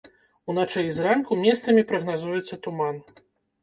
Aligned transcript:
Уначы 0.53 0.85
і 0.87 0.95
зранку 1.01 1.39
месцамі 1.43 1.87
прагназуецца 1.95 2.63
туман. 2.69 2.95